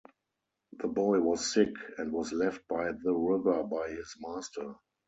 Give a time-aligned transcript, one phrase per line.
[0.79, 4.73] The boy was sick, and was left by the river by his master.